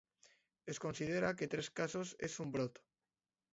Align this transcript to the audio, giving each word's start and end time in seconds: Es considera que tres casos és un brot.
Es 0.73 0.79
considera 0.85 1.29
que 1.43 1.49
tres 1.53 1.71
casos 1.81 2.17
és 2.31 2.41
un 2.47 2.57
brot. 2.59 2.83